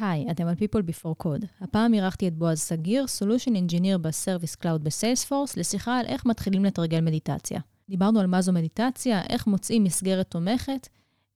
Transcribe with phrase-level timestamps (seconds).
[0.00, 1.46] היי, אתם על People Before Code.
[1.60, 7.00] הפעם אירחתי את בועז סגיר, Solution Engineer ב-Service Cloud בסיילספורס, לשיחה על איך מתחילים לתרגל
[7.00, 7.60] מדיטציה.
[7.88, 10.88] דיברנו על מה זו מדיטציה, איך מוצאים מסגרת תומכת,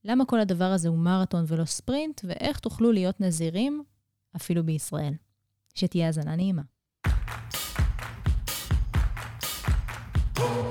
[0.04, 3.82] למה כל הדבר הזה הוא מרתון ולא ספרינט, ואיך תוכלו להיות נזירים,
[4.36, 5.12] אפילו בישראל.
[5.74, 6.62] שתהיה האזנה נעימה.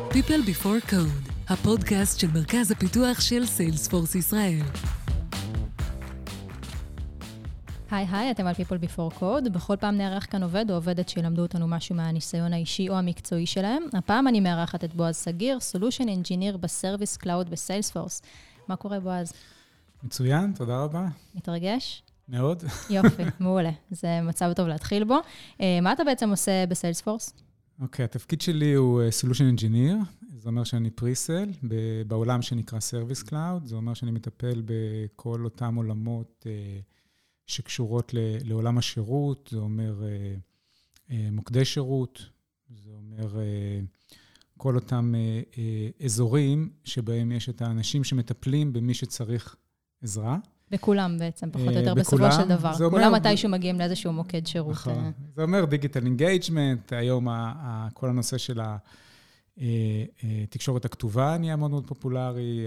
[0.10, 4.62] People Before Code, הפודקאסט של מרכז הפיתוח של סיילספורס ישראל.
[7.92, 9.50] היי היי, אתם על People Before Code.
[9.50, 13.84] בכל פעם נארח כאן עובד או עובדת שילמדו אותנו משהו מהניסיון האישי או המקצועי שלהם.
[13.94, 18.22] הפעם אני מארחת את בועז סגיר, Solution Engineer ב Service Cloud ב Salesforce.
[18.68, 19.34] מה קורה, בועז?
[20.04, 21.08] מצוין, תודה רבה.
[21.36, 22.04] מתרגש?
[22.30, 22.64] מאוד.
[22.90, 23.72] יופי, מעולה.
[23.92, 25.18] זה מצב טוב להתחיל בו.
[25.62, 27.34] אה, מה אתה בעצם עושה ב Salesforce?
[27.82, 30.06] אוקיי, okay, התפקיד שלי הוא אה, Solution Engineer.
[30.38, 31.50] זה אומר שאני presale
[32.08, 33.66] בעולם שנקרא Service Cloud.
[33.66, 36.80] זה אומר שאני מטפל בכל אותם עולמות אה,
[37.48, 38.12] שקשורות
[38.44, 39.50] לעולם השירות.
[39.52, 39.96] זה אומר
[41.10, 42.26] מוקדי שירות,
[42.70, 43.42] זה אומר
[44.58, 45.14] כל אותם
[46.06, 49.56] אזורים שבהם יש את האנשים שמטפלים במי שצריך
[50.02, 50.38] עזרה.
[50.72, 52.90] בכולם בעצם, פחות או יותר, בסופו של דבר.
[52.90, 54.72] כולם מתישהו מגיעים לאיזשהו מוקד שירות.
[54.72, 54.94] נכון.
[54.94, 55.10] אה.
[55.36, 57.28] זה אומר digital engagement, היום
[57.94, 58.60] כל הנושא של
[59.58, 62.66] התקשורת אה, אה, הכתובה נהיה מאוד מאוד פופולרי.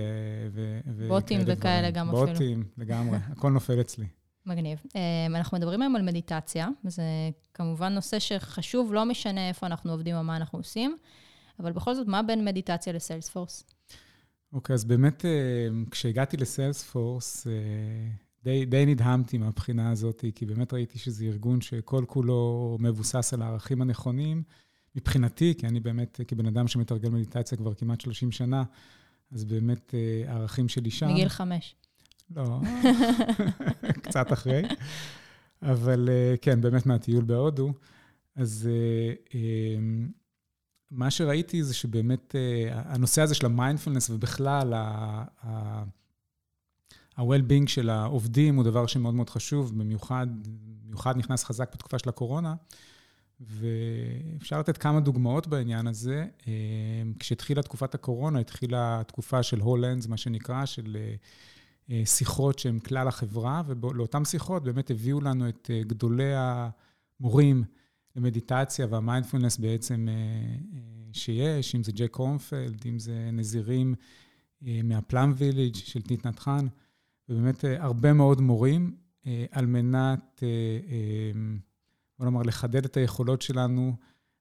[1.09, 2.27] בוטים וכאלה גם אפילו.
[2.27, 4.07] בוטים, לגמרי, הכל נופל אצלי.
[4.49, 4.83] מגניב.
[5.37, 7.03] אנחנו מדברים היום על מדיטציה, זה
[7.55, 10.97] כמובן נושא שחשוב, לא משנה איפה אנחנו עובדים או מה אנחנו עושים,
[11.61, 13.65] אבל בכל זאת, מה בין מדיטציה לסיילספורס?
[14.53, 15.31] אוקיי, okay, אז באמת, אה,
[15.91, 17.53] כשהגעתי לסיילספורס, אה,
[18.45, 23.83] די, די נדהמתי מהבחינה הזאת, כי באמת ראיתי שזה ארגון שכל כולו מבוסס על הערכים
[23.83, 24.43] הנכונים.
[24.95, 28.63] מבחינתי, כי אני באמת, כבן אדם שמתרגל מדיטציה כבר כמעט 30 שנה,
[29.33, 31.09] אז באמת אה, הערכים שלי שם.
[31.09, 31.75] מגיל חמש.
[32.37, 32.61] לא,
[34.03, 34.63] קצת אחרי.
[35.63, 36.09] אבל
[36.43, 37.73] כן, באמת מהטיול בהודו.
[38.37, 38.69] אז
[40.91, 44.73] מה שראיתי זה שבאמת אה, הנושא הזה של המיינדפלנס ובכלל
[47.15, 50.27] ה-well-being של העובדים הוא דבר שמאוד מאוד חשוב, במיוחד,
[50.85, 52.55] במיוחד נכנס חזק בתקופה של הקורונה.
[53.41, 56.27] ואפשר לתת כמה דוגמאות בעניין הזה.
[56.49, 56.53] אה,
[57.19, 61.15] כשהתחילה תקופת הקורונה, התחילה תקופה של הולנדס, מה שנקרא, של אה,
[62.05, 67.65] שיחות שהן כלל החברה, ולאותן שיחות באמת הביאו לנו את גדולי המורים,
[68.19, 70.81] למדיטציה והמיינדפולנס בעצם אה, אה,
[71.13, 73.95] שיש, אם זה ג'ק הומפלד, אם זה נזירים
[74.67, 76.67] אה, מהפלאם ויליג' של טיטנת חאן,
[77.29, 78.97] ובאמת הרבה מאוד מורים
[79.51, 80.43] על מנת,
[82.19, 83.97] בוא נאמר, לחדד את היכולות שלנו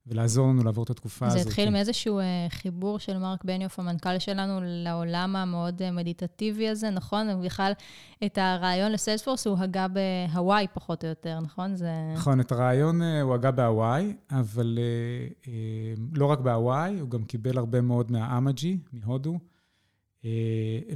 [0.09, 1.43] ולעזור לנו לעבור את התקופה זה הזאת.
[1.43, 6.89] זה התחיל מאיזשהו uh, חיבור של מרק בניוף, המנכ"ל שלנו, לעולם המאוד uh, מדיטטיבי הזה,
[6.89, 7.29] נכון?
[7.29, 7.71] ובכלל,
[8.25, 11.75] את הרעיון לסיילספורס הוא הגה בהוואי, פחות או יותר, נכון?
[11.75, 11.91] זה...
[12.13, 15.47] נכון, את הרעיון uh, הוא הגה בהוואי, אבל uh, uh,
[16.13, 19.39] לא רק בהוואי, הוא גם קיבל הרבה מאוד מהאמג'י, מהודו,
[20.21, 20.25] uh,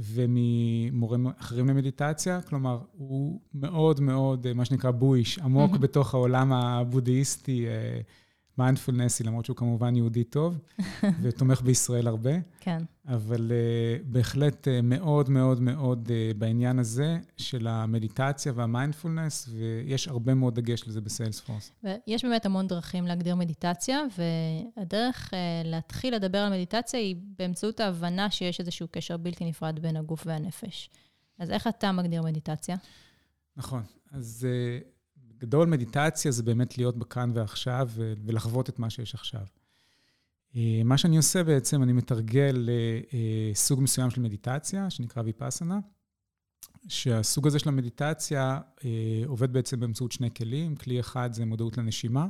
[0.02, 2.40] וממורים אחרים למדיטציה.
[2.42, 7.66] כלומר, הוא מאוד מאוד, uh, מה שנקרא בויש, עמוק בתוך העולם הבודהיסטי.
[8.58, 10.58] מיינדפולנסי, למרות שהוא כמובן יהודי טוב,
[11.22, 12.30] ותומך בישראל הרבה.
[12.60, 12.82] כן.
[13.08, 20.34] אבל uh, בהחלט uh, מאוד מאוד מאוד uh, בעניין הזה של המדיטציה והמיינדפולנס, ויש הרבה
[20.34, 21.72] מאוד דגש לזה בסיילספורס.
[21.84, 28.30] ויש באמת המון דרכים להגדיר מדיטציה, והדרך uh, להתחיל לדבר על מדיטציה היא באמצעות ההבנה
[28.30, 30.90] שיש איזשהו קשר בלתי נפרד בין הגוף והנפש.
[31.38, 32.76] אז איך אתה מגדיר מדיטציה?
[33.56, 33.82] נכון.
[34.12, 34.46] אז...
[34.48, 34.91] Uh,
[35.42, 39.44] גדול, מדיטציה זה באמת להיות בכאן ועכשיו ולחוות את מה שיש עכשיו.
[40.56, 42.68] אה, מה שאני עושה בעצם, אני מתרגל
[43.14, 45.80] אה, מסוים של מדיטציה, שנקרא ויפאסנה,
[46.88, 50.76] שהסוג הזה של המדיטציה אה, עובד בעצם באמצעות שני כלים.
[50.76, 52.26] כלי אחד זה מודעות לנשימה,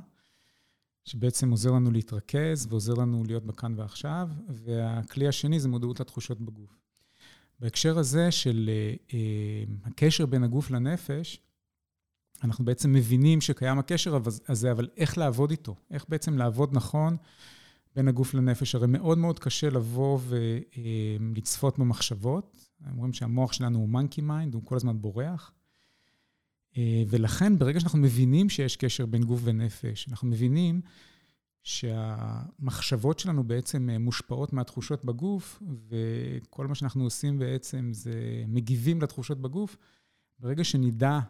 [1.05, 6.79] שבעצם עוזר לנו להתרכז ועוזר לנו להיות בכאן ועכשיו, והכלי השני זה מודעות לתחושות בגוף.
[7.61, 8.71] בהקשר הזה של
[9.85, 11.41] הקשר בין הגוף לנפש,
[12.45, 14.19] אנחנו בעצם מבינים שקיים הקשר
[14.49, 15.77] הזה, אבל איך לעבוד איתו?
[15.91, 17.17] איך בעצם לעבוד נכון
[17.97, 18.75] בין הגוף לנפש?
[18.75, 22.69] הרי מאוד מאוד קשה לבוא ולצפות במחשבות.
[22.91, 25.53] אומרים שהמוח שלנו הוא monkey mind, הוא כל הזמן בורח.
[27.09, 30.81] ולכן, ברגע שאנחנו מבינים שיש קשר בין גוף ונפש, אנחנו מבינים
[31.63, 39.77] שהמחשבות שלנו בעצם מושפעות מהתחושות בגוף, וכל מה שאנחנו עושים בעצם זה מגיבים לתחושות בגוף.
[40.39, 41.21] ברגע שנדע אה,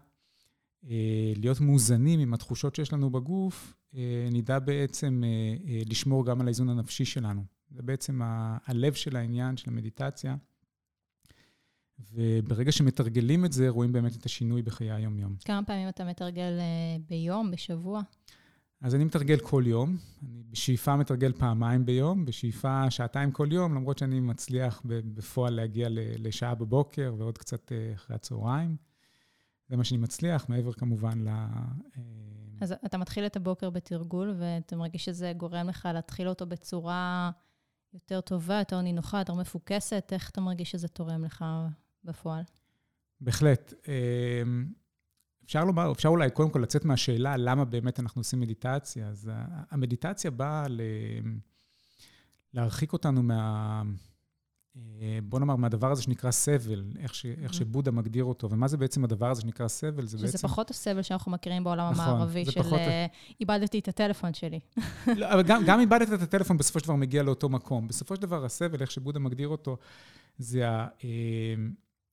[1.37, 6.69] להיות מאוזנים עם התחושות שיש לנו בגוף, אה, נדע בעצם אה, לשמור גם על האיזון
[6.69, 7.44] הנפשי שלנו.
[7.70, 8.20] זה בעצם
[8.67, 10.37] הלב של העניין, של המדיטציה.
[12.12, 15.37] וברגע שמתרגלים את זה, רואים באמת את השינוי בחיי היום-יום.
[15.44, 16.52] כמה פעמים אתה מתרגל
[17.08, 18.02] ביום, בשבוע?
[18.81, 19.96] אז אני מתרגל כל יום.
[20.23, 25.88] אני בשאיפה מתרגל פעמיים ביום, בשאיפה שעתיים כל יום, למרות שאני מצליח בפועל להגיע
[26.19, 28.76] לשעה בבוקר ועוד קצת אחרי הצהריים.
[29.73, 31.29] זה מה שאני מצליח, מעבר כמובן ל...
[32.61, 37.31] אז אתה מתחיל את הבוקר בתרגול, ואתה מרגיש שזה גורם לך להתחיל אותו בצורה
[37.95, 40.09] יותר טובה, יותר נינוחה, יותר מפוקסת?
[40.13, 41.45] איך אתה מרגיש שזה תורם לך
[42.05, 42.43] בפועל?
[43.21, 43.75] בהחלט.
[43.89, 44.73] אמ,
[45.45, 49.09] אפשר לומר, אפשר אולי קודם כל לצאת מהשאלה למה באמת אנחנו עושים מדיטציה.
[49.09, 49.31] אז
[49.71, 50.81] המדיטציה באה ל...
[52.55, 53.83] להרחיק אותנו מה...
[54.77, 57.55] אה, בוא נאמר, מהדבר הזה שנקרא סבל, איך, ש, איך mm-hmm.
[57.55, 58.51] שבודה מגדיר אותו.
[58.51, 60.07] ומה זה בעצם הדבר הזה שנקרא סבל?
[60.07, 60.49] זה שזה בעצם...
[60.49, 62.79] פחות הסבל שאנחנו מכירים בעולם נכון, המערבי, של פחות...
[62.79, 63.07] אה,
[63.41, 64.61] איבדתי את הטלפון שלי.
[65.17, 67.89] לא, אבל גם, גם איבדת את הטלפון, בסופו של דבר מגיע לאותו מקום.
[67.89, 69.77] בסופו של דבר, הסבל, איך שבודה מגדיר אותו,
[70.39, 70.87] זה ה...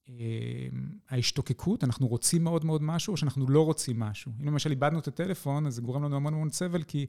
[0.10, 0.68] אה,
[1.10, 4.32] ההשתוקקות, אנחנו רוצים מאוד מאוד משהו, או שאנחנו לא רוצים משהו.
[4.42, 7.06] אם למשל איבדנו את הטלפון, אז זה גורם לנו המון המון סבל, כי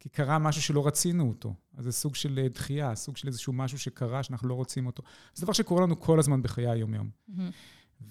[0.00, 1.54] כי קרה משהו שלא רצינו אותו.
[1.76, 5.02] אז זה סוג של אה, דחייה, סוג של איזשהו משהו שקרה שאנחנו לא רוצים אותו.
[5.34, 7.10] זה דבר שקורה לנו כל הזמן בחיי היום-יום.
[7.28, 7.32] Mm-hmm.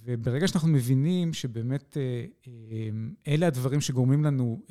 [0.03, 2.25] וברגע שאנחנו מבינים שבאמת אה,
[3.27, 4.61] אלה הדברים שגורמים לנו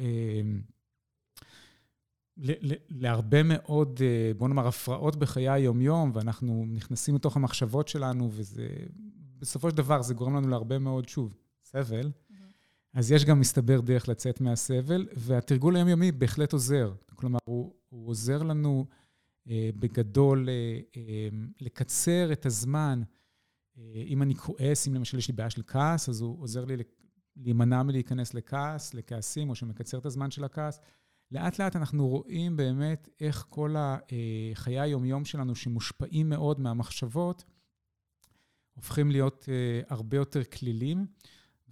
[2.91, 4.01] להרבה מאוד,
[4.37, 8.69] בוא נאמר, הפרעות בחיי היום-יום, ואנחנו נכנסים לתוך המחשבות שלנו, וזה,
[9.43, 11.35] בסופו של דבר, זה גורם לנו להרבה מאוד, שוב,
[11.65, 12.11] סבל.
[12.94, 16.93] אז יש גם, מסתבר, דרך לצאת מהסבל, והתרגול היומיומי בהחלט עוזר.
[17.15, 18.87] כלומר, הוא, הוא עוזר לנו
[19.49, 21.29] אה, בגדול אה, אה,
[21.61, 23.03] לקצר את הזמן.
[23.79, 26.77] אה, אם אני כועס, אם למשל יש לי בעיה של כעס, אז הוא עוזר לי
[27.37, 30.81] להימנע מלהיכנס לכעס, לכעסים, או שמקצר את הזמן של הכעס.
[31.31, 33.97] לאט לאט אנחנו רואים באמת איך כל אה,
[34.67, 37.44] היומיום שלנו, שמושפעים מאוד מהמחשבות,
[38.75, 41.07] הופכים להיות אה, הרבה יותר כלילים.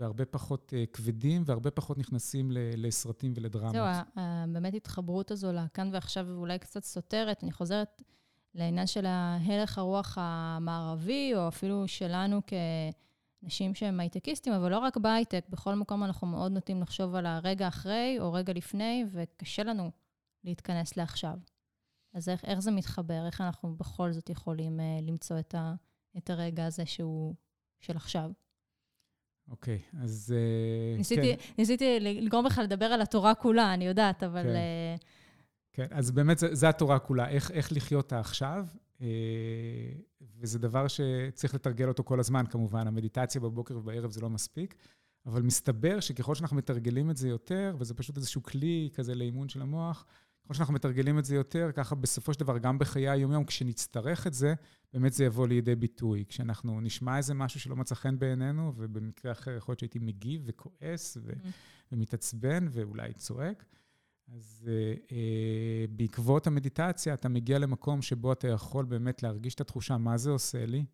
[0.00, 3.72] והרבה פחות uh, כבדים, והרבה פחות נכנסים לסרטים ולדרמות.
[3.72, 7.42] זהו, באמת התחברות הזו לכאן ועכשיו אולי קצת סותרת.
[7.44, 8.02] אני חוזרת
[8.54, 12.40] לעניין של ההלך הרוח המערבי, או אפילו שלנו
[13.42, 17.68] כנשים שהם הייטקיסטים, אבל לא רק בהייטק, בכל מקום אנחנו מאוד נוטים לחשוב על הרגע
[17.68, 19.90] אחרי או רגע לפני, וקשה לנו
[20.44, 21.38] להתכנס לעכשיו.
[22.14, 23.26] אז איך, איך זה מתחבר?
[23.26, 25.74] איך אנחנו בכל זאת יכולים uh, למצוא את, ה,
[26.18, 27.34] את הרגע הזה שהוא
[27.80, 28.30] של עכשיו?
[29.50, 30.34] אוקיי, אז...
[30.36, 31.52] אה, ניסיתי, כן.
[31.58, 34.42] ניסיתי לגרום לך לדבר על התורה כולה, אני יודעת, אבל...
[34.42, 34.54] כן,
[34.98, 35.04] uh...
[35.72, 38.66] כן אז באמת זה, התורה כולה, איך, איך לחיות העכשיו,
[38.98, 39.02] uh,
[40.20, 42.86] וזה דבר שצריך לתרגל אותו כל הזמן, כמובן.
[42.86, 44.74] המדיטציה בבוקר ובערב זה לא מספיק,
[45.26, 49.62] אבל מסתבר שככל שאנחנו מתרגלים את זה יותר, וזה פשוט איזשהו כלי כזה לאימון של
[49.62, 50.06] המוח,
[50.50, 54.34] ככל שאנחנו מתרגלים את זה יותר, ככה בסופו של דבר, גם בחיי היום-יום, כשנצטרך את
[54.34, 54.54] זה,
[54.92, 56.24] באמת זה יבוא לידי ביטוי.
[56.28, 61.16] כשאנחנו נשמע איזה משהו שלא מצא חן בעינינו, ובמקרה אחר יכול להיות שהייתי מגיב וכועס
[61.22, 61.46] ו- mm.
[61.92, 63.64] ומתעצבן ואולי צועק,
[64.34, 65.12] אז uh, uh,
[65.90, 70.66] בעקבות המדיטציה אתה מגיע למקום שבו אתה יכול באמת להרגיש את התחושה, מה זה עושה
[70.66, 70.84] לי?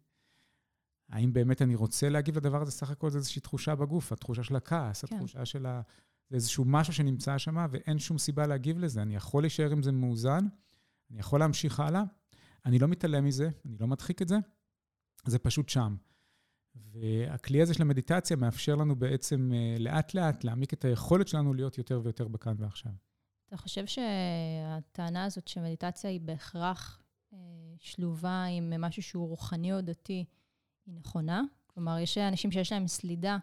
[1.09, 2.71] האם באמת אני רוצה להגיב לדבר הזה?
[2.71, 5.17] סך הכל זה איזושהי תחושה בגוף, התחושה של הכעס, כן.
[5.17, 5.81] התחושה של ה...
[6.31, 9.03] זה איזשהו משהו שנמצא שם, ואין שום סיבה להגיב לזה.
[9.03, 10.47] אני יכול להישאר עם זה מאוזן,
[11.11, 12.03] אני יכול להמשיך הלאה,
[12.67, 14.37] אני לא מתעלם מזה, אני לא מדחיק את זה,
[15.27, 15.97] זה פשוט שם.
[16.75, 22.01] והכלי הזה של המדיטציה מאפשר לנו בעצם אה, לאט-לאט להעמיק את היכולת שלנו להיות יותר
[22.05, 22.93] ויותר בכאן ועכשיו.
[23.49, 27.03] אתה חושב שהטענה הזאת שמדיטציה היא בהכרח
[27.33, 27.39] אה,
[27.79, 30.25] שלובה עם משהו שהוא רוחני או דתי,
[30.87, 31.43] היא נכונה?
[31.67, 33.39] כלומר, יש אנשים שיש להם סלידה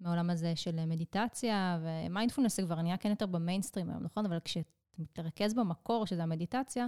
[0.00, 4.26] מעולם הזה של מדיטציה, ומיינדפולנס זה כבר נהיה כן יותר במיינסטרים היום, נכון?
[4.26, 6.86] אבל כשאתה מתרכז במקור, שזה המדיטציה,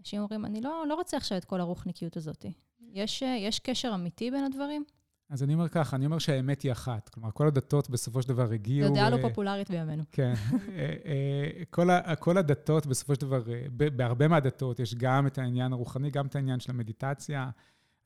[0.00, 2.46] אנשים אומרים, אני לא, לא רוצה עכשיו את כל הרוחניקיות הזאת.
[2.92, 4.84] יש, יש קשר אמיתי בין הדברים?
[5.32, 7.08] אז אני אומר ככה, אני אומר שהאמת היא אחת.
[7.08, 8.88] כלומר, כל הדתות בסופו של דבר הגיעו...
[8.88, 10.02] זו דעה לא פופולרית בימינו.
[10.12, 10.34] כן.
[10.52, 15.72] אה, אה, כל, כל הדתות בסופו של דבר, אה, בהרבה מהדתות יש גם את העניין
[15.72, 17.50] הרוחני, גם את העניין של המדיטציה,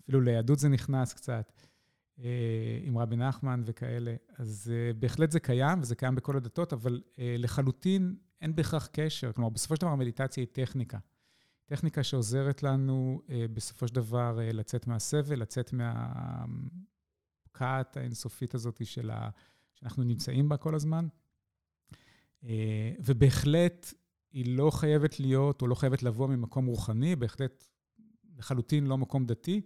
[0.02, 1.52] אפילו ליהדות זה נכנס קצת.
[2.18, 4.14] אה, עם רבי נחמן וכאלה.
[4.38, 9.32] אז אה, בהחלט זה קיים, וזה קיים בכל הדתות, אבל אה, לחלוטין אין בהכרח קשר.
[9.32, 10.98] כלומר, בסופו של דבר המדיטציה היא טכניקה.
[11.66, 13.20] טכניקה שעוזרת לנו
[13.52, 15.72] בסופו של דבר לצאת מהסבל, לצאת
[17.52, 19.30] מהפקעת האינסופית הזאת של ה...
[19.74, 21.08] שאנחנו נמצאים בה כל הזמן.
[22.98, 23.94] ובהחלט
[24.32, 27.68] היא לא חייבת להיות, או לא חייבת לבוא ממקום רוחני, בהחלט
[28.36, 29.60] לחלוטין לא מקום דתי.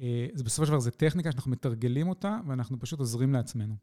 [0.00, 3.74] אה, זה בסופו של דבר, זו טכניקה שאנחנו מתרגלים אותה, ואנחנו פשוט עוזרים לעצמנו.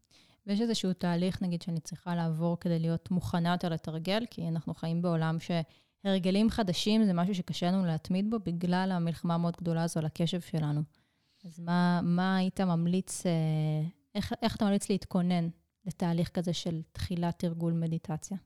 [0.47, 5.01] ויש איזשהו תהליך, נגיד, שאני צריכה לעבור כדי להיות מוכנה יותר לתרגל, כי אנחנו חיים
[5.01, 10.05] בעולם שהרגלים חדשים זה משהו שקשה לנו להתמיד בו בגלל המלחמה המאוד גדולה הזו על
[10.05, 10.81] הקשב שלנו.
[11.45, 13.31] אז מה, מה היית ממליץ, אה,
[14.15, 15.47] איך, איך אתה ממליץ להתכונן
[15.85, 18.37] לתהליך כזה של תחילת תרגול מדיטציה?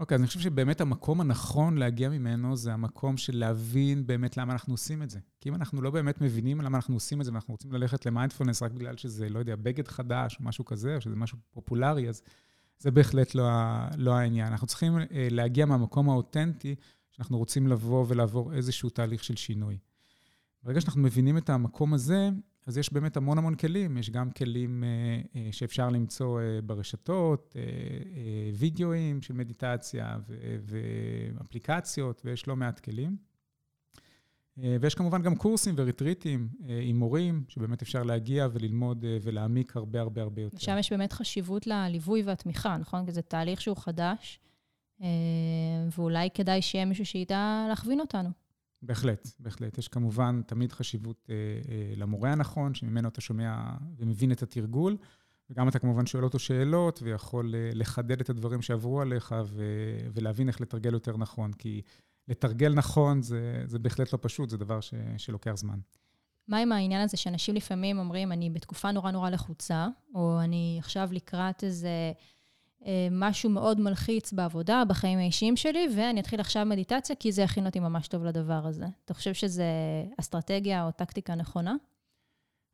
[0.00, 4.52] אוקיי, אז אני חושב שבאמת המקום הנכון להגיע ממנו זה המקום של להבין באמת למה
[4.52, 5.18] אנחנו עושים את זה.
[5.40, 8.62] כי אם אנחנו לא באמת מבינים למה אנחנו עושים את זה, ואנחנו רוצים ללכת למיינדפולנס
[8.62, 12.22] רק בגלל שזה, לא יודע, בגד חדש או משהו כזה, או שזה משהו פופולרי, אז
[12.78, 13.44] זה בהחלט לא,
[13.96, 14.46] לא העניין.
[14.46, 16.74] אנחנו צריכים אה, להגיע מהמקום האותנטי,
[17.10, 19.78] שאנחנו רוצים לבוא ולעבור איזשהו תהליך של שינוי.
[20.62, 22.30] ברגע שאנחנו מבינים את המקום הזה,
[22.66, 23.98] אז יש באמת המון המון כלים.
[23.98, 24.88] יש גם כלים אה,
[25.36, 27.56] אה, שאפשר למצוא אה, ברשתות,
[28.54, 30.18] וידאוים של מדיטציה
[31.38, 33.16] ואפליקציות, ויש לא מעט כלים.
[34.80, 36.48] ויש כמובן גם קורסים וריטריטים
[36.82, 40.56] עם מורים, שבאמת אפשר להגיע וללמוד ולהעמיק הרבה הרבה הרבה יותר.
[40.56, 43.06] ושם יש באמת חשיבות לליווי והתמיכה, נכון?
[43.06, 44.40] כי זה תהליך שהוא חדש,
[45.96, 48.30] ואולי כדאי שיהיה מישהו שידע להכווין אותנו.
[48.82, 49.78] בהחלט, בהחלט.
[49.78, 54.96] יש כמובן תמיד חשיבות אה, אה, למורה הנכון, שממנו אתה שומע ומבין את התרגול,
[55.50, 60.48] וגם אתה כמובן שואל אותו שאלות, ויכול אה, לחדד את הדברים שעברו עליך, ו- ולהבין
[60.48, 61.52] איך לתרגל יותר נכון.
[61.52, 61.82] כי
[62.28, 65.78] לתרגל נכון זה, זה בהחלט לא פשוט, זה דבר ש- שלוקח זמן.
[66.48, 71.08] מה עם העניין הזה שאנשים לפעמים אומרים, אני בתקופה נורא נורא לחוצה, או אני עכשיו
[71.12, 72.12] לקראת איזה...
[72.86, 77.66] אה, משהו מאוד מלחיץ בעבודה, בחיים האישיים שלי, ואני אתחיל עכשיו מדיטציה, כי זה יכין
[77.66, 78.86] אותי ממש טוב לדבר הזה.
[79.04, 79.64] אתה חושב שזה
[80.20, 81.74] אסטרטגיה או טקטיקה נכונה?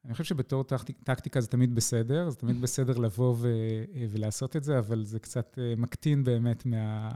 [0.05, 3.49] אני חושב שבתור טקטיק, טקטיקה זה תמיד בסדר, זה תמיד בסדר לבוא ו,
[3.95, 7.11] אה, ולעשות את זה, אבל זה קצת אה, מקטין באמת מה,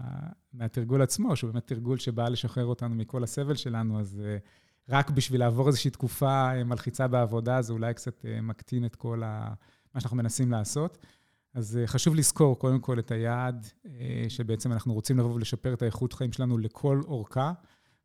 [0.52, 4.22] מהתרגול עצמו, שהוא באמת תרגול שבא לשחרר אותנו מכל הסבל שלנו, אז
[4.88, 9.54] רק בשביל לעבור איזושהי תקופה מלחיצה בעבודה, זה אולי קצת מקטין את כל ה,
[9.94, 10.98] מה שאנחנו מנסים לעשות.
[11.54, 15.82] אז אה, חשוב לזכור קודם כל את היעד, אה, שבעצם אנחנו רוצים לבוא ולשפר את
[15.82, 17.52] האיכות חיים שלנו לכל אורכה,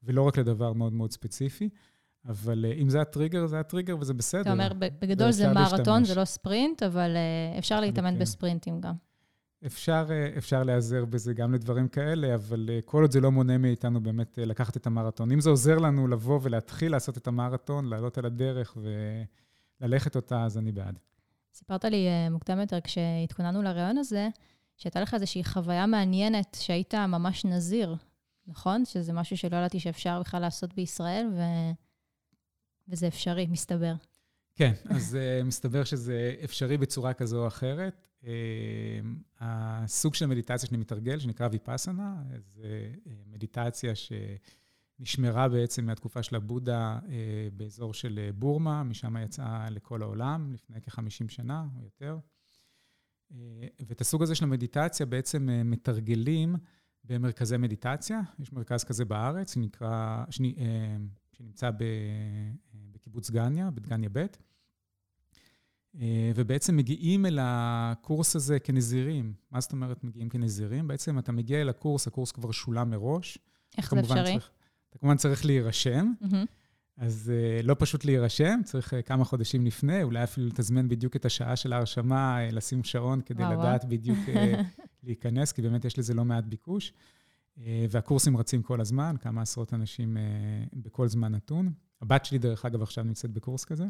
[0.04, 1.70] ולא רק לדבר מאוד מאוד ספציפי.
[2.26, 4.42] אבל אה, אם זה הטריגר, זה הטריגר וזה בסדר.
[4.42, 4.72] אתה אומר,
[5.02, 7.18] בגדול זה מרתון, זה לא ספרינט, אבל
[7.58, 8.20] אפשר להתאמן כן.
[8.20, 8.94] בספרינטים גם.
[9.66, 14.40] אפשר, אפשר להיעזר בזה גם לדברים כאלה, אבל כל עוד זה לא מונע מאיתנו באמת
[14.42, 15.32] לקחת את המרתון.
[15.32, 18.78] אם זה עוזר לנו לבוא ולהתחיל לעשות את המרתון, לעלות על הדרך
[19.82, 21.00] וללכת אותה, אז אני בעד.
[21.56, 24.30] סיפרת לי uh, מוקדם יותר, כשהתכוננו לרעיון הזה,
[24.78, 27.96] שהייתה לך איזושהי חוויה מעניינת שהיית ממש נזיר,
[28.48, 28.86] נכון?
[28.86, 31.42] שזה משהו שלא ידעתי שאפשר בכלל לעשות בישראל, ו...
[32.88, 33.94] וזה אפשרי, מסתבר.
[34.56, 38.08] כן, אז uh, מסתבר שזה אפשרי בצורה כזו או אחרת.
[38.22, 38.28] Uh,
[39.40, 42.24] הסוג של מדיטציה שאני מתרגל, שנקרא ויפאסנה,
[42.56, 42.92] זה
[43.26, 44.12] מדיטציה ש...
[45.00, 50.82] נשמרה בעצם מהתקופה של הבודה אה, באזור של אה, בורמה, משם יצאה לכל העולם לפני
[50.82, 52.18] כ-50 שנה או יותר.
[53.32, 53.38] אה,
[53.88, 56.56] ואת הסוג הזה של המדיטציה בעצם מתרגלים
[57.04, 58.22] במרכזי מדיטציה.
[58.40, 60.56] יש מרכז כזה בארץ, שנקרא, שני,
[61.32, 61.70] שנמצא
[62.94, 64.26] בקיבוץ גניה, בדגניה ב',
[66.36, 69.34] ובעצם מגיעים אל הקורס הזה כנזירים.
[69.52, 70.88] מה זאת אומרת מגיעים כנזירים?
[70.88, 73.38] בעצם אתה מגיע אל הקורס, הקורס כבר שולם מראש.
[73.78, 74.24] איך זה אפשרי?
[74.24, 74.52] צריך,
[74.96, 76.12] אתה כמובן צריך להירשם.
[76.22, 76.36] Mm-hmm.
[76.98, 81.26] אז uh, לא פשוט להירשם, צריך uh, כמה חודשים לפני, אולי אפילו לתזמן בדיוק את
[81.26, 83.86] השעה של ההרשמה, uh, לשים שעון כדי וואו לדעת.
[83.86, 84.32] בדיוק uh,
[85.04, 86.94] להיכנס, כי באמת יש לזה לא מעט ביקוש.
[87.58, 91.72] Uh, והקורסים רצים כל הזמן, כמה עשרות אנשים uh, בכל זמן נתון.
[92.02, 93.86] הבת שלי, דרך אגב, עכשיו נמצאת בקורס כזה.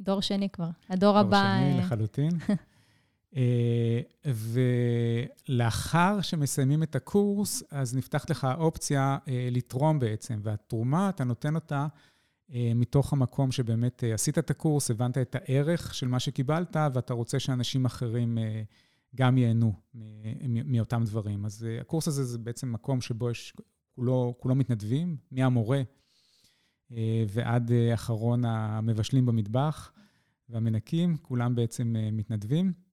[0.00, 1.58] דור שני כבר, הדור הבא...
[1.60, 2.30] דור שני, לחלוטין.
[3.36, 4.00] אה,
[5.48, 11.86] ולאחר שמסיימים את הקורס, אז נפתחת לך האופציה אה, לתרום בעצם, והתרומה, אתה נותן אותה
[12.54, 17.38] אה, מתוך המקום שבאמת עשית את הקורס, הבנת את הערך של מה שקיבלת, ואתה רוצה
[17.38, 18.38] שאנשים אחרים
[19.14, 19.72] גם ייהנו
[20.44, 21.44] מאותם דברים.
[21.44, 23.54] אז הקורס הזה זה בעצם מקום שבו יש,
[23.94, 25.82] כולו, כולו מתנדבים, מהמורה
[27.28, 29.92] ועד אחרון המבשלים במטבח
[30.48, 32.85] והמנקים, כולם בעצם מתנדבים.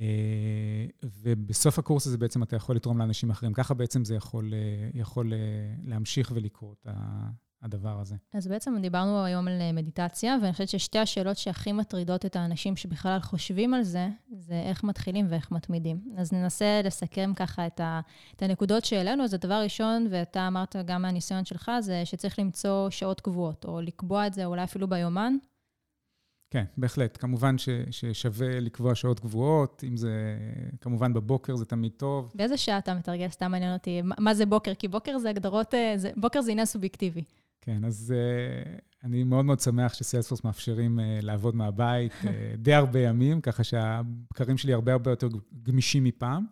[0.00, 3.52] אה, ובסוף הקורס הזה בעצם אתה יכול לתרום לאנשים אחרים.
[3.52, 5.38] ככה בעצם זה יכול, אה, יכול אה,
[5.84, 6.86] להמשיך ולקרות,
[7.62, 8.16] הדבר הזה.
[8.34, 13.20] אז בעצם דיברנו היום על מדיטציה, ואני חושבת ששתי השאלות שהכי מטרידות את האנשים שבכלל
[13.20, 16.00] חושבים על זה, זה איך מתחילים ואיך מתמידים.
[16.16, 18.00] אז ננסה לסכם ככה את, ה,
[18.36, 19.24] את הנקודות שהעלינו.
[19.24, 24.26] אז הדבר ראשון, ואתה אמרת גם מהניסיון שלך, זה שצריך למצוא שעות קבועות, או לקבוע
[24.26, 25.36] את זה אולי אפילו ביומן,
[26.54, 27.16] כן, בהחלט.
[27.20, 30.36] כמובן ש, ששווה לקבוע שעות קבועות, אם זה,
[30.80, 32.32] כמובן בבוקר זה תמיד טוב.
[32.34, 33.28] באיזה שעה אתה מתרגל?
[33.28, 34.02] סתם מעניין אותי.
[34.18, 34.74] מה זה בוקר?
[34.74, 37.24] כי בוקר זה הגדרות, אה, זה, בוקר זה עניין סובייקטיבי.
[37.60, 42.26] כן, אז uh, אני מאוד מאוד שמח שסיילספורס מאפשרים uh, לעבוד מהבית uh,
[42.58, 45.28] די הרבה ימים, ככה שהבקרים שלי הרבה הרבה יותר
[45.62, 46.44] גמישים מפעם.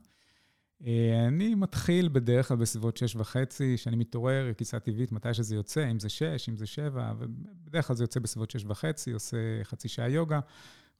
[0.86, 5.90] אה, אני מתחיל בדרך כלל בסביבות שש וחצי, שאני מתעורר, רקיצה טבעית, מתי שזה יוצא,
[5.90, 9.88] אם זה שש, אם זה שבע, ובדרך כלל זה יוצא בסביבות שש וחצי, עושה חצי
[9.88, 10.40] שעה יוגה.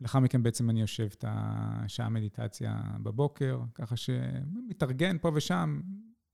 [0.00, 5.80] לאחר מכן בעצם אני יושב את השעה מדיטציה בבוקר, ככה שמתארגן פה ושם,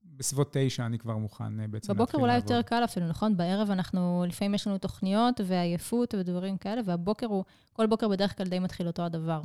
[0.03, 2.51] בסביבות תשע אני כבר מוכן אה, בעצם בבוקר אולי לעבוד.
[2.51, 3.37] יותר קל אפילו, נכון?
[3.37, 8.47] בערב אנחנו, לפעמים יש לנו תוכניות ועייפות ודברים כאלה, והבוקר הוא, כל בוקר בדרך כלל
[8.47, 9.41] די מתחיל אותו הדבר.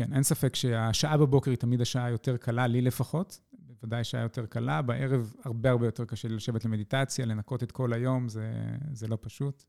[0.00, 3.40] כן, אין ספק שהשעה בבוקר היא תמיד השעה היותר קלה, לי לפחות.
[3.52, 4.82] בוודאי שעה יותר קלה.
[4.82, 8.52] בערב הרבה הרבה יותר קשה לשבת למדיטציה, לנקות את כל היום, זה,
[8.92, 9.64] זה לא פשוט.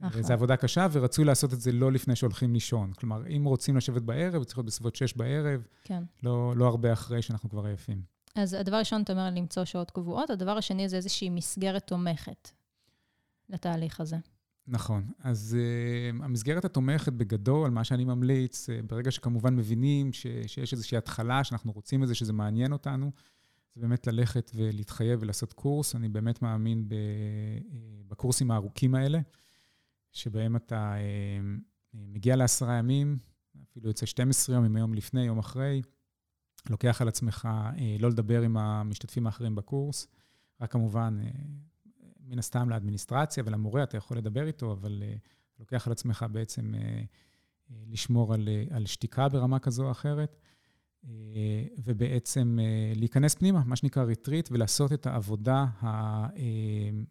[0.00, 0.22] נכון.
[0.22, 2.92] זו עבודה קשה, ורצוי לעשות את זה לא לפני שהולכים לישון.
[2.92, 6.02] כלומר, אם רוצים לשבת בערב, צריך להיות בסביבות שש בערב, כן.
[6.22, 8.02] לא, לא הרבה אחרי שאנחנו כבר עייפים.
[8.34, 12.50] אז הדבר הראשון, אתה אומר למצוא שעות קבועות, הדבר השני זה איזושהי מסגרת תומכת
[13.48, 14.16] לתהליך הזה.
[14.66, 15.06] נכון.
[15.18, 20.98] אז uh, המסגרת התומכת בגדול, מה שאני ממליץ, uh, ברגע שכמובן מבינים ש, שיש איזושהי
[20.98, 23.12] התחלה, שאנחנו רוצים את זה, שזה מעניין אותנו,
[23.74, 25.94] זה באמת ללכת ולהתחייב ולעשות קורס.
[25.94, 26.96] אני באמת מאמין ב, uh,
[28.08, 29.18] בקורסים הארוכים האלה,
[30.12, 31.60] שבהם אתה uh,
[31.94, 33.18] מגיע לעשרה ימים,
[33.70, 35.82] אפילו יוצא 12 יום, אם יום לפני, יום אחרי,
[36.70, 40.06] לוקח על עצמך uh, לא לדבר עם המשתתפים האחרים בקורס,
[40.60, 41.18] רק כמובן...
[41.22, 41.73] Uh,
[42.28, 45.18] מן הסתם לאדמיניסטרציה ולמורה, אתה יכול לדבר איתו, אבל uh,
[45.60, 50.36] לוקח על עצמך בעצם uh, uh, לשמור על, uh, על שתיקה ברמה כזו או אחרת,
[51.78, 52.58] ובעצם
[52.96, 56.26] להיכנס פנימה, מה שנקרא retreat, ולעשות את העבודה, ה,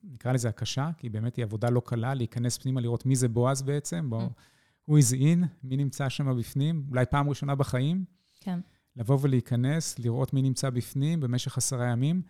[0.04, 3.62] נקרא לזה הקשה, כי באמת היא עבודה לא קלה, להיכנס פנימה, לראות מי זה בועז
[3.62, 4.90] בעצם, בוא, mm.
[4.90, 8.06] who is in, מי נמצא שם בפנים, אולי פעם ראשונה בחיים.
[8.40, 8.60] כן.
[8.96, 12.22] לבוא ולהיכנס, לראות מי נמצא בפנים במשך עשרה ימים.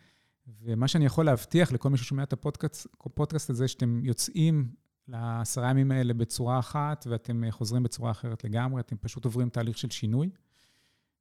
[0.47, 2.87] ומה שאני יכול להבטיח לכל מי ששומע את הפודקאסט,
[3.49, 4.73] הזה, שאתם יוצאים
[5.07, 9.89] לעשרה ימים האלה בצורה אחת, ואתם חוזרים בצורה אחרת לגמרי, אתם פשוט עוברים תהליך של
[9.89, 10.29] שינוי.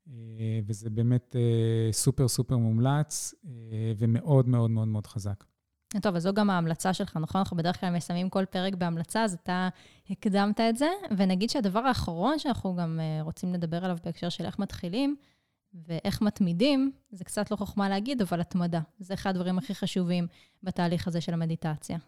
[0.08, 3.50] אה, וזה באמת אה, סופר סופר מומלץ, אה,
[3.98, 5.44] ומאוד מאוד מאוד מאוד חזק.
[6.02, 7.38] טוב, אז זו גם ההמלצה שלך, נכון?
[7.38, 9.68] אנחנו בדרך כלל מסיימים כל פרק בהמלצה, אז אתה
[10.10, 10.88] הקדמת את זה.
[11.16, 15.16] ונגיד שהדבר האחרון שאנחנו גם רוצים לדבר עליו בהקשר של איך מתחילים,
[15.74, 18.80] ואיך מתמידים, זה קצת לא חוכמה להגיד, אבל התמדה.
[18.98, 20.26] זה אחד הדברים הכי חשובים
[20.62, 21.98] בתהליך הזה של המדיטציה.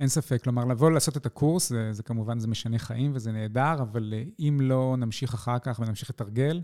[0.00, 3.76] אין ספק, כלומר, לבוא לעשות את הקורס, זה, זה כמובן, זה משנה חיים וזה נהדר,
[3.80, 6.62] אבל אה, אם לא נמשיך אחר כך ונמשיך לתרגל,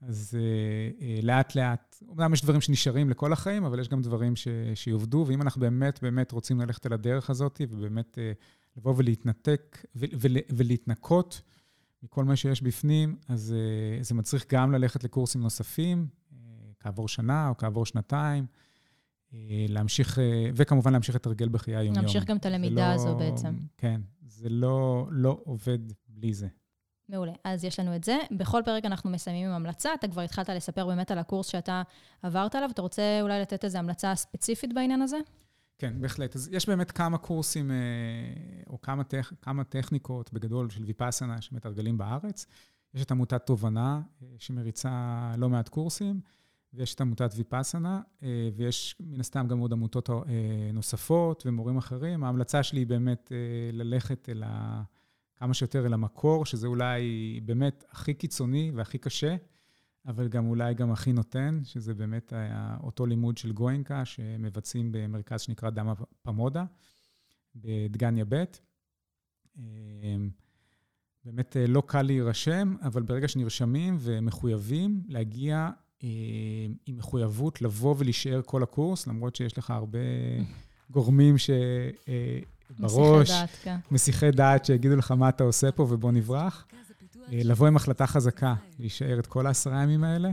[0.00, 4.48] אז uh, uh, לאט-לאט, אומנם יש דברים שנשארים לכל החיים, אבל יש גם דברים ש,
[4.74, 10.04] שיובדו, ואם אנחנו באמת באמת רוצים ללכת על הדרך הזאת, ובאמת uh, לבוא ולהתנתק ו,
[10.20, 11.40] ול, ולהתנקות,
[12.02, 13.54] מכל מה שיש בפנים, אז
[14.00, 16.34] uh, זה מצריך גם ללכת לקורסים נוספים, uh,
[16.80, 18.46] כעבור שנה או כעבור שנתיים,
[19.30, 19.34] uh,
[19.68, 20.18] להמשיך,
[20.54, 22.04] וכמובן להמשיך לתרגל בחיי היום-יום.
[22.04, 23.56] להמשיך גם את הלמידה לא, הזו בעצם.
[23.76, 26.48] כן, זה לא, לא עובד בלי זה.
[27.08, 27.32] מעולה.
[27.44, 28.18] אז יש לנו את זה.
[28.30, 29.94] בכל פרק אנחנו מסיימים עם המלצה.
[29.94, 31.82] אתה כבר התחלת לספר באמת על הקורס שאתה
[32.22, 32.70] עברת עליו.
[32.70, 35.18] אתה רוצה אולי לתת איזו המלצה ספציפית בעניין הזה?
[35.78, 36.36] כן, בהחלט.
[36.36, 37.76] אז יש באמת כמה קורסים, אה,
[38.66, 42.46] או כמה, טכ, כמה טכניקות בגדול של ויפאסנה שמתרגלים בארץ.
[42.94, 46.20] יש את עמותת תובנה, אה, שמריצה לא מעט קורסים,
[46.74, 50.10] ויש את עמותת ויפאסנה, אה, ויש מן הסתם גם עוד עמותות
[50.72, 52.24] נוספות ומורים אחרים.
[52.24, 53.32] ההמלצה שלי היא באמת
[53.72, 54.82] ללכת אל ה...
[55.36, 59.36] כמה שיותר אל המקור, שזה אולי באמת הכי קיצוני והכי קשה.
[60.08, 62.32] אבל גם אולי גם הכי נותן, שזה באמת
[62.82, 66.64] אותו לימוד של גוינקה, שמבצעים במרכז שנקרא דמה פמודה,
[67.54, 68.44] בדגניה ב'.
[69.58, 70.30] אמ,
[71.24, 75.70] באמת אה, לא קל להירשם, אבל ברגע שנרשמים ומחויבים להגיע
[76.04, 76.08] אה,
[76.86, 79.98] עם מחויבות לבוא ולהישאר כל הקורס, למרות שיש לך הרבה
[80.90, 81.50] גורמים ש...
[82.08, 82.40] אה,
[82.78, 83.76] בראש, מסיחי דעת, כן.
[83.90, 86.66] מסיחי דעת שיגידו לך מה אתה עושה פה ובוא נברח.
[87.32, 90.30] אה, לבוא עם החלטה חזקה, להישאר את כל העשרה ימים האלה,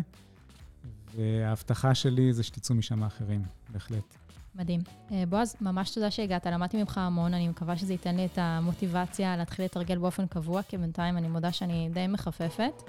[1.16, 4.16] וההבטחה שלי זה שתצאו משם האחרים, בהחלט.
[4.56, 4.82] מדהים.
[5.12, 9.38] אה, בועז, ממש תודה שהגעת, למדתי ממך המון, אני מקווה שזה ייתן לי את המוטיבציה
[9.38, 12.84] להתחיל לתרגל באופן קבוע, כי בינתיים אני מודה שאני די מחפפת.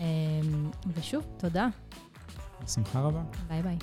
[0.00, 0.04] אה,
[0.94, 1.68] ושוב, תודה.
[2.64, 3.22] בשמחה רבה.
[3.48, 3.78] ביי ביי.